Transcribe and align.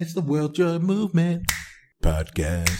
It's 0.00 0.14
the 0.14 0.20
World 0.20 0.54
Joy 0.54 0.78
Movement 0.78 1.50
podcast. 2.04 2.70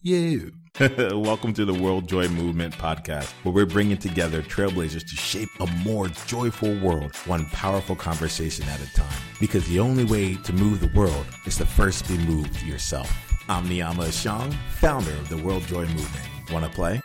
You. 0.00 0.52
Welcome 0.80 1.52
to 1.52 1.66
the 1.66 1.74
World 1.74 2.08
Joy 2.08 2.28
Movement 2.28 2.72
podcast, 2.72 3.30
where 3.42 3.52
we're 3.52 3.66
bringing 3.66 3.98
together 3.98 4.40
trailblazers 4.40 5.06
to 5.06 5.14
shape 5.16 5.50
a 5.60 5.66
more 5.84 6.08
joyful 6.24 6.74
world, 6.80 7.14
one 7.26 7.44
powerful 7.44 7.94
conversation 7.94 8.66
at 8.70 8.80
a 8.80 8.90
time. 8.94 9.20
Because 9.38 9.66
the 9.68 9.80
only 9.80 10.06
way 10.06 10.36
to 10.36 10.54
move 10.54 10.80
the 10.80 10.90
world 10.98 11.26
is 11.44 11.58
to 11.58 11.66
first 11.66 12.08
be 12.08 12.16
moved 12.16 12.62
yourself. 12.62 13.12
I'm 13.50 13.66
Niyama 13.66 14.06
Ashang, 14.06 14.54
founder 14.76 15.12
of 15.12 15.28
the 15.28 15.36
World 15.36 15.64
Joy 15.64 15.84
Movement. 15.84 16.26
Want 16.50 16.64
to 16.64 16.70
play? 16.70 17.02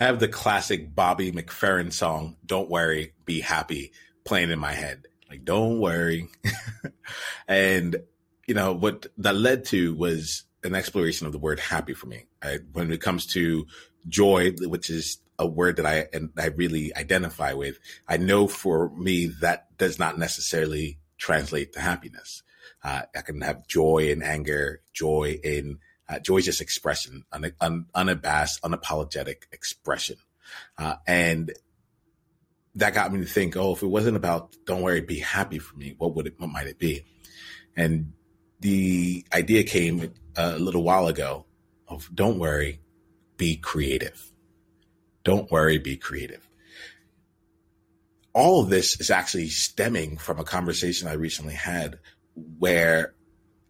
I 0.00 0.04
have 0.04 0.18
the 0.18 0.26
classic 0.26 0.96
Bobby 0.96 1.30
McFerrin 1.30 1.92
song, 1.92 2.38
Don't 2.44 2.68
Worry, 2.68 3.12
Be 3.24 3.38
Happy, 3.38 3.92
playing 4.24 4.50
in 4.50 4.58
my 4.58 4.72
head. 4.72 5.06
Like, 5.34 5.44
don't 5.44 5.80
worry. 5.80 6.28
and, 7.48 7.96
you 8.46 8.54
know, 8.54 8.72
what 8.72 9.06
that 9.18 9.34
led 9.34 9.64
to 9.66 9.92
was 9.96 10.44
an 10.62 10.76
exploration 10.76 11.26
of 11.26 11.32
the 11.32 11.40
word 11.40 11.58
happy 11.58 11.92
for 11.92 12.06
me. 12.06 12.26
I, 12.40 12.58
when 12.72 12.92
it 12.92 13.00
comes 13.00 13.26
to 13.32 13.66
joy, 14.06 14.52
which 14.60 14.90
is 14.90 15.18
a 15.36 15.44
word 15.44 15.76
that 15.76 15.86
I, 15.86 16.06
and 16.12 16.30
I 16.38 16.46
really 16.46 16.94
identify 16.94 17.52
with, 17.52 17.80
I 18.06 18.16
know 18.16 18.46
for 18.46 18.90
me 18.90 19.26
that 19.40 19.76
does 19.76 19.98
not 19.98 20.20
necessarily 20.20 21.00
translate 21.18 21.72
to 21.72 21.80
happiness. 21.80 22.44
Uh, 22.84 23.02
I 23.16 23.22
can 23.22 23.40
have 23.40 23.66
joy 23.66 24.10
in 24.10 24.22
anger, 24.22 24.82
joy 24.92 25.40
in, 25.42 25.80
uh, 26.08 26.20
joy 26.20 26.36
is 26.36 26.44
just 26.44 26.60
expression, 26.60 27.24
un, 27.32 27.50
un, 27.60 27.86
unabashed, 27.92 28.62
unapologetic 28.62 29.46
expression. 29.50 30.16
Uh, 30.78 30.94
and 31.08 31.52
that 32.76 32.94
got 32.94 33.12
me 33.12 33.20
to 33.20 33.26
think, 33.26 33.56
oh, 33.56 33.72
if 33.72 33.82
it 33.82 33.86
wasn't 33.86 34.16
about 34.16 34.56
don't 34.64 34.82
worry, 34.82 35.00
be 35.00 35.20
happy 35.20 35.58
for 35.58 35.76
me, 35.76 35.94
what 35.98 36.14
would 36.14 36.26
it, 36.26 36.34
what 36.38 36.50
might 36.50 36.66
it 36.66 36.78
be? 36.78 37.04
And 37.76 38.12
the 38.60 39.24
idea 39.32 39.62
came 39.64 40.12
a 40.36 40.58
little 40.58 40.82
while 40.82 41.06
ago 41.06 41.46
of 41.88 42.08
don't 42.14 42.38
worry, 42.38 42.80
be 43.36 43.56
creative. 43.56 44.32
Don't 45.22 45.50
worry, 45.50 45.78
be 45.78 45.96
creative. 45.96 46.48
All 48.32 48.62
of 48.62 48.68
this 48.68 49.00
is 49.00 49.10
actually 49.10 49.48
stemming 49.48 50.18
from 50.18 50.38
a 50.38 50.44
conversation 50.44 51.08
I 51.08 51.12
recently 51.12 51.54
had 51.54 51.98
where 52.58 53.14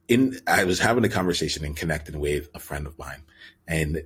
in 0.08 0.38
I 0.46 0.64
was 0.64 0.78
having 0.78 1.04
a 1.04 1.08
conversation 1.08 1.64
and 1.64 1.76
connecting 1.76 2.18
with 2.18 2.48
a 2.54 2.58
friend 2.58 2.86
of 2.86 2.98
mine 2.98 3.22
and 3.66 4.04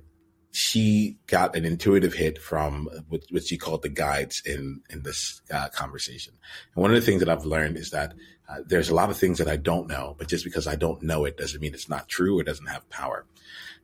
she 0.51 1.17
got 1.27 1.55
an 1.55 1.63
intuitive 1.63 2.13
hit 2.13 2.41
from 2.41 2.89
what, 3.07 3.21
what 3.29 3.45
she 3.45 3.57
called 3.57 3.83
the 3.83 3.89
guides 3.89 4.41
in 4.45 4.81
in 4.89 5.03
this 5.03 5.41
uh, 5.51 5.69
conversation. 5.69 6.33
And 6.73 6.81
one 6.81 6.91
of 6.91 6.95
the 6.95 7.05
things 7.05 7.19
that 7.19 7.29
I've 7.29 7.45
learned 7.45 7.77
is 7.77 7.91
that 7.91 8.13
uh, 8.49 8.57
there's 8.65 8.89
a 8.89 8.95
lot 8.95 9.09
of 9.09 9.17
things 9.17 9.37
that 9.37 9.47
I 9.47 9.57
don't 9.57 9.87
know, 9.87 10.15
but 10.17 10.27
just 10.27 10.43
because 10.43 10.65
I 10.65 10.75
don't 10.75 11.03
know 11.03 11.25
it 11.25 11.37
doesn't 11.37 11.61
mean 11.61 11.73
it's 11.73 11.89
not 11.89 12.09
true 12.09 12.39
or 12.39 12.43
doesn't 12.43 12.65
have 12.65 12.89
power. 12.89 13.25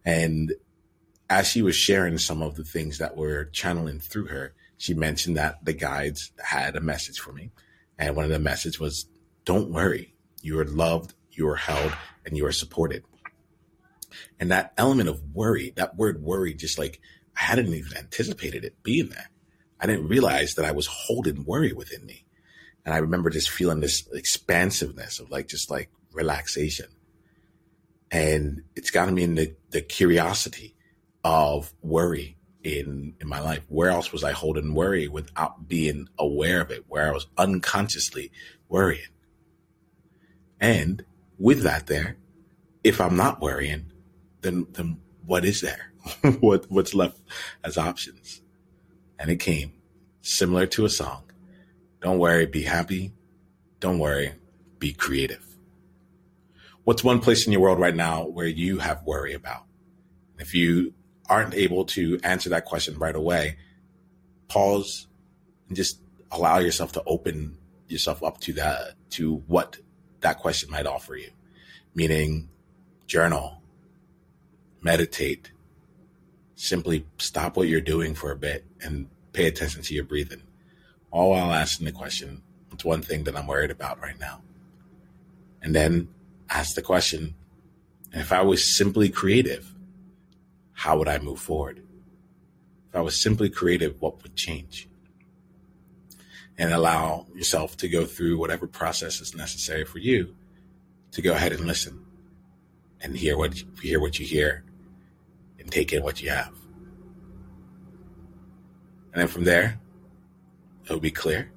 And 0.04 0.54
as 1.30 1.48
she 1.48 1.62
was 1.62 1.76
sharing 1.76 2.18
some 2.18 2.42
of 2.42 2.56
the 2.56 2.64
things 2.64 2.98
that 2.98 3.16
were 3.16 3.46
channeling 3.46 4.00
through 4.00 4.28
her, 4.28 4.54
she 4.78 4.94
mentioned 4.94 5.38
that 5.38 5.64
the 5.64 5.74
guides 5.74 6.32
had 6.44 6.76
a 6.76 6.82
message 6.82 7.20
for 7.20 7.32
me, 7.32 7.52
and 7.98 8.16
one 8.16 8.26
of 8.26 8.32
the 8.32 8.40
messages 8.40 8.80
was, 8.80 9.06
"Don't 9.46 9.72
worry, 9.72 10.14
you 10.42 10.60
are 10.60 10.66
loved, 10.66 11.14
you 11.32 11.48
are 11.48 11.56
held, 11.56 11.94
and 12.26 12.36
you 12.36 12.46
are 12.46 12.52
supported." 12.52 13.04
And 14.40 14.52
that 14.52 14.74
element 14.78 15.10
of 15.10 15.22
worry, 15.34 15.74
that 15.76 15.96
word 15.96 16.22
worry, 16.22 16.54
just 16.54 16.78
like 16.78 17.00
I 17.38 17.44
hadn't 17.44 17.74
even 17.74 17.98
anticipated 17.98 18.64
it 18.64 18.82
being 18.84 19.10
there. 19.10 19.30
I 19.80 19.88
didn't 19.88 20.08
realize 20.08 20.56
that 20.56 20.66
I 20.66 20.72
was 20.72 20.88
holding 20.88 21.46
worry 21.46 21.74
within 21.74 22.06
me. 22.06 22.26
And 22.86 22.94
I 22.94 23.00
remember 23.00 23.30
just 23.30 23.50
feeling 23.50 23.80
this 23.80 24.08
expansiveness 24.14 25.20
of 25.20 25.32
like, 25.32 25.48
just 25.48 25.70
like 25.70 25.90
relaxation. 26.14 26.88
And 28.12 28.64
it's 28.76 28.92
gotten 28.92 29.16
me 29.16 29.24
in 29.24 29.36
the, 29.36 29.56
the 29.72 29.82
curiosity 29.82 30.76
of 31.24 31.74
worry 31.82 32.38
in, 32.64 33.16
in 33.20 33.28
my 33.28 33.40
life. 33.40 33.66
Where 33.68 33.90
else 33.90 34.12
was 34.12 34.24
I 34.24 34.32
holding 34.32 34.74
worry 34.74 35.08
without 35.08 35.68
being 35.68 36.08
aware 36.18 36.62
of 36.62 36.72
it, 36.72 36.86
where 36.88 37.08
I 37.08 37.12
was 37.12 37.28
unconsciously 37.38 38.32
worrying? 38.70 39.10
And 40.60 41.04
with 41.38 41.64
that 41.64 41.88
there, 41.88 42.18
if 42.84 43.02
I'm 43.02 43.18
not 43.18 43.42
worrying, 43.42 43.92
then 44.42 44.68
then 44.72 45.00
what 45.26 45.46
is 45.46 45.62
there? 45.62 45.92
what 46.40 46.70
what's 46.70 46.94
left 46.94 47.20
as 47.64 47.78
options? 47.78 48.42
And 49.18 49.30
it 49.30 49.40
came 49.40 49.74
similar 50.22 50.66
to 50.68 50.86
a 50.86 50.90
song. 50.90 51.24
Don't 52.02 52.20
worry, 52.20 52.46
be 52.46 52.64
happy. 52.64 53.14
Don't 53.80 54.00
worry, 54.00 54.34
be 54.80 54.94
creative. 54.94 55.46
What's 56.84 57.04
one 57.04 57.20
place 57.20 57.48
in 57.48 57.52
your 57.52 57.62
world 57.62 57.80
right 57.80 57.96
now 57.96 58.26
where 58.26 58.48
you 58.48 58.80
have 58.80 59.04
worry 59.04 59.34
about? 59.34 59.64
If 60.38 60.54
you 60.54 60.94
aren't 61.28 61.56
able 61.56 61.86
to 61.86 62.20
answer 62.24 62.50
that 62.50 62.66
question 62.66 63.00
right 63.00 63.16
away, 63.16 63.58
pause 64.48 65.08
and 65.68 65.76
just 65.76 66.00
allow 66.32 66.60
yourself 66.60 66.92
to 66.94 67.04
open 67.08 67.58
yourself 67.88 68.22
up 68.24 68.40
to 68.42 68.54
that 68.54 68.94
to 69.12 69.38
what 69.48 69.78
that 70.22 70.40
question 70.40 70.70
might 70.70 70.86
offer 70.86 71.16
you. 71.16 71.32
Meaning 71.94 72.50
journal, 73.08 73.62
meditate, 74.86 75.52
simply 76.56 77.06
stop 77.18 77.58
what 77.58 77.68
you're 77.68 77.82
doing 77.82 78.14
for 78.14 78.32
a 78.32 78.36
bit 78.36 78.64
and 78.82 79.10
pay 79.34 79.48
attention 79.48 79.82
to 79.82 79.96
your 79.96 80.04
breathing, 80.04 80.44
all 81.10 81.32
while 81.32 81.52
asking 81.52 81.86
the 81.86 81.92
question, 81.92 82.44
what's 82.70 82.86
one 82.86 83.02
thing 83.02 83.24
that 83.24 83.36
I'm 83.36 83.48
worried 83.48 83.72
about 83.72 84.00
right 84.00 84.18
now? 84.20 84.42
And 85.62 85.76
then 85.76 86.08
ask 86.52 86.76
the 86.76 86.84
question, 86.84 87.34
and 88.14 88.22
if 88.22 88.32
I 88.32 88.44
was 88.44 88.78
simply 88.78 89.10
creative, 89.10 89.74
how 90.74 91.00
would 91.00 91.08
I 91.08 91.18
move 91.18 91.40
forward? 91.40 91.82
If 92.90 92.96
I 92.96 93.02
was 93.02 93.20
simply 93.20 93.50
creative, 93.50 94.00
what 94.00 94.22
would 94.22 94.36
change? 94.36 94.88
And 96.60 96.72
allow 96.72 97.26
yourself 97.34 97.76
to 97.78 97.90
go 97.90 98.06
through 98.06 98.38
whatever 98.38 98.68
process 98.68 99.20
is 99.20 99.36
necessary 99.36 99.84
for 99.84 99.98
you 99.98 100.36
to 101.12 101.24
go 101.24 101.34
ahead 101.34 101.54
and 101.54 101.66
listen 101.66 102.06
and 103.02 103.18
hear 103.18 103.36
what 103.36 103.64
hear 103.82 104.00
what 104.00 104.20
you 104.20 104.26
hear 104.26 104.64
and 105.66 105.72
take 105.72 105.92
in 105.92 106.04
what 106.04 106.22
you 106.22 106.30
have. 106.30 106.54
And 109.12 109.22
then 109.22 109.28
from 109.28 109.46
there, 109.46 109.80
it'll 110.86 111.00
be 111.00 111.10
clear 111.10 111.52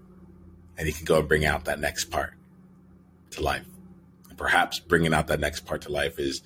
and 0.78 0.86
you 0.86 0.94
can 0.94 1.04
go 1.04 1.18
and 1.18 1.28
bring 1.28 1.44
out 1.44 1.66
that 1.66 1.78
next 1.78 2.06
part 2.06 2.32
to 3.32 3.42
life. 3.42 3.66
And 4.30 4.38
perhaps 4.38 4.78
bringing 4.78 5.12
out 5.12 5.26
that 5.26 5.40
next 5.40 5.66
part 5.66 5.82
to 5.82 5.92
life 5.92 6.18
is 6.18 6.40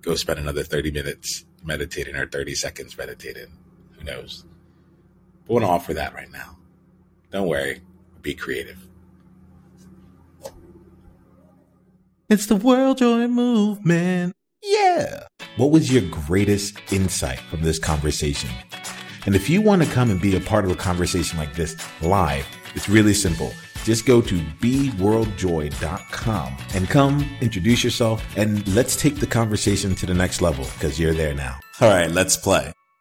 go 0.00 0.14
spend 0.14 0.38
another 0.38 0.62
30 0.62 0.90
minutes 0.90 1.44
meditating 1.62 2.16
or 2.16 2.26
30 2.26 2.54
seconds 2.54 2.96
meditating. 2.96 3.48
Who 3.98 4.04
knows? 4.04 4.44
But 5.44 5.50
I 5.50 5.54
want 5.54 5.64
to 5.64 5.68
offer 5.68 5.94
that 5.94 6.14
right 6.14 6.30
now. 6.32 6.56
Don't 7.30 7.48
worry, 7.48 7.82
be 8.22 8.34
creative. 8.34 8.88
It's 12.30 12.46
the 12.46 12.56
World 12.56 12.98
Joy 12.98 13.26
Movement. 13.28 14.34
Yeah. 14.62 15.25
What 15.56 15.70
was 15.70 15.90
your 15.90 16.02
greatest 16.10 16.78
insight 16.92 17.38
from 17.38 17.62
this 17.62 17.78
conversation? 17.78 18.50
And 19.24 19.34
if 19.34 19.48
you 19.48 19.62
want 19.62 19.82
to 19.82 19.88
come 19.88 20.10
and 20.10 20.20
be 20.20 20.36
a 20.36 20.40
part 20.40 20.66
of 20.66 20.70
a 20.70 20.74
conversation 20.74 21.38
like 21.38 21.54
this 21.54 21.74
live, 22.02 22.46
it's 22.74 22.90
really 22.90 23.14
simple. 23.14 23.50
Just 23.82 24.04
go 24.04 24.20
to 24.20 24.38
beworldjoy.com 24.60 26.56
and 26.74 26.88
come 26.90 27.26
introduce 27.40 27.82
yourself 27.82 28.22
and 28.36 28.68
let's 28.74 28.96
take 28.96 29.16
the 29.16 29.26
conversation 29.26 29.94
to 29.94 30.04
the 30.04 30.12
next 30.12 30.42
level 30.42 30.66
because 30.74 31.00
you're 31.00 31.14
there 31.14 31.34
now. 31.34 31.58
All 31.80 31.88
right, 31.88 32.10
let's 32.10 32.36
play. 32.36 32.75